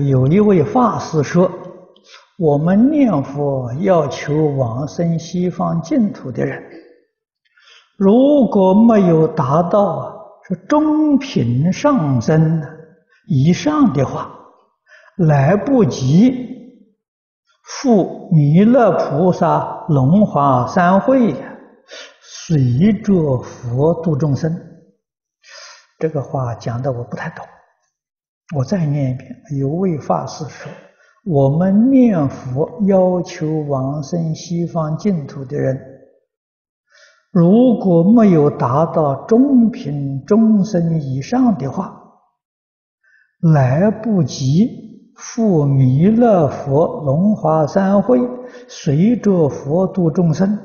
[0.00, 1.50] 有一位法师说
[2.38, 6.62] ：“我们念佛要求往生西方净土的人，
[7.96, 10.12] 如果没有达到
[10.48, 12.62] 是中品上僧
[13.28, 14.30] 以上的话，
[15.16, 16.34] 来不及
[17.62, 21.34] 赴弥勒菩萨龙华三会，
[22.20, 24.52] 随着佛度众生。”
[26.00, 27.46] 这个话讲的我不太懂。
[28.54, 30.70] 我再念一遍，有位法师说
[31.24, 35.80] ：“我们念佛要求往生西方净土的人，
[37.32, 41.98] 如果没有达到中品中僧以上的话，
[43.40, 44.68] 来不及
[45.16, 48.20] 赴弥勒佛龙华三会，
[48.68, 50.58] 随着佛度众生。”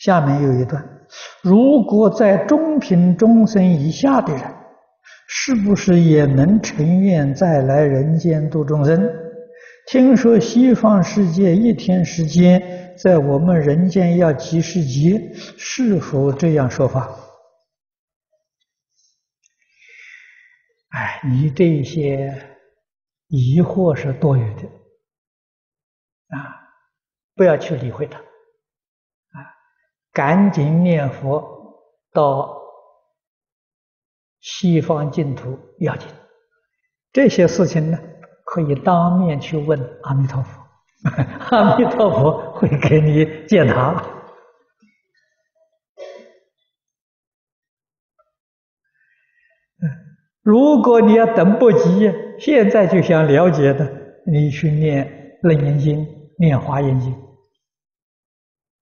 [0.00, 0.84] 下面有一段
[1.44, 4.42] ：“如果在中品中僧以下的人。”
[5.32, 9.00] 是不是也能成愿再来人间度众生？
[9.86, 17.08] 听说西方世界一天时间，在我们人间要几十劫，是否这样说法？
[20.88, 22.56] 哎，你这些
[23.28, 24.62] 疑惑是多余的
[26.36, 26.58] 啊！
[27.36, 29.38] 不要去理会它啊！
[30.12, 31.40] 赶紧念佛
[32.12, 32.59] 到。
[34.40, 36.08] 西方净土要紧，
[37.12, 37.98] 这些事情呢，
[38.44, 40.62] 可以当面去问阿弥陀佛，
[41.56, 44.02] 阿弥陀佛会给你解答。
[50.42, 53.86] 如果你要等不及，现在就想了解的，
[54.26, 55.06] 你去念
[55.48, 56.00] 《楞严经》、
[56.38, 57.14] 念《华严经》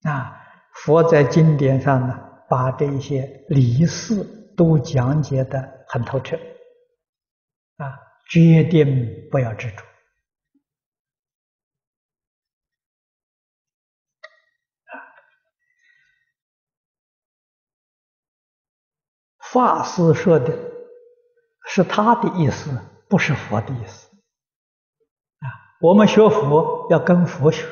[0.09, 0.41] 啊，
[0.73, 2.17] 佛在经典上呢，
[2.49, 4.38] 把这些理事。
[4.59, 6.37] 都讲解得很透彻，
[7.77, 7.97] 啊，
[8.29, 9.85] 决定不要执着。
[14.85, 14.93] 啊，
[19.39, 20.53] 法师说的
[21.69, 22.69] 是他的意思，
[23.09, 24.09] 不是佛的意思。
[25.39, 25.47] 啊，
[25.81, 27.65] 我们学佛要跟佛学，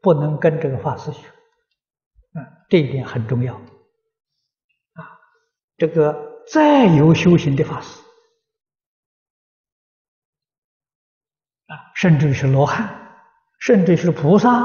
[0.00, 1.28] 不能跟这个法师学。
[1.28, 3.60] 啊，这一点很重要。
[5.82, 6.16] 这个
[6.46, 8.00] 再有修行的法师
[11.66, 12.88] 啊，甚至是罗汉，
[13.58, 14.62] 甚至是菩萨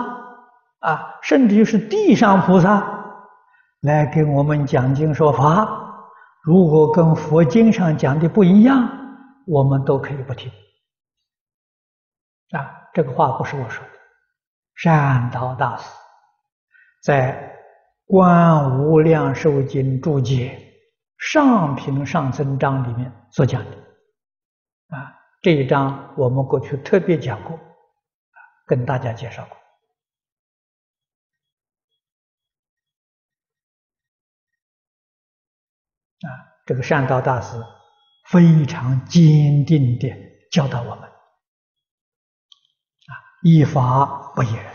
[0.78, 2.88] 啊，甚至于是地上菩萨，
[3.80, 5.68] 来给我们讲经说法，
[6.44, 8.88] 如果跟佛经上讲的不一样，
[9.48, 10.52] 我们都可以不听。
[12.52, 13.92] 啊，这个话不是我说的，
[14.76, 15.92] 善导大师
[17.02, 17.58] 在
[18.06, 20.60] 《观无量寿经注解》
[21.18, 23.72] 上品上僧章里面所讲的，
[24.96, 27.60] 啊，这一章我们过去特别讲过，
[28.66, 29.58] 跟大家介绍过，
[36.30, 36.32] 啊，
[36.66, 37.58] 这个善导大师
[38.30, 40.14] 非常坚定地
[40.52, 43.12] 教导我们，啊，
[43.42, 44.06] 依法
[44.36, 44.74] 不依人。